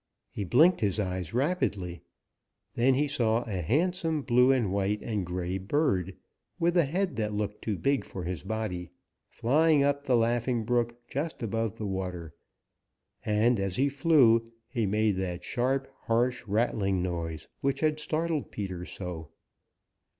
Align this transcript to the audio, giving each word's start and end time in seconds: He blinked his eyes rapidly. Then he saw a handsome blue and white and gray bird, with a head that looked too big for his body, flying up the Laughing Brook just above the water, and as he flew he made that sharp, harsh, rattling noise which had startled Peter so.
He 0.31 0.43
blinked 0.43 0.81
his 0.81 0.99
eyes 0.99 1.31
rapidly. 1.31 2.01
Then 2.73 2.95
he 2.95 3.07
saw 3.07 3.43
a 3.43 3.61
handsome 3.61 4.23
blue 4.23 4.51
and 4.51 4.71
white 4.73 4.99
and 5.03 5.23
gray 5.23 5.59
bird, 5.59 6.15
with 6.57 6.75
a 6.75 6.85
head 6.85 7.17
that 7.17 7.35
looked 7.35 7.61
too 7.61 7.77
big 7.77 8.03
for 8.03 8.23
his 8.23 8.41
body, 8.41 8.89
flying 9.29 9.83
up 9.83 10.03
the 10.05 10.17
Laughing 10.17 10.63
Brook 10.63 11.07
just 11.07 11.43
above 11.43 11.75
the 11.77 11.85
water, 11.85 12.33
and 13.27 13.59
as 13.59 13.75
he 13.75 13.89
flew 13.89 14.51
he 14.67 14.87
made 14.87 15.17
that 15.17 15.43
sharp, 15.43 15.87
harsh, 16.05 16.43
rattling 16.47 17.03
noise 17.03 17.47
which 17.59 17.81
had 17.81 17.99
startled 17.99 18.49
Peter 18.49 18.85
so. 18.85 19.29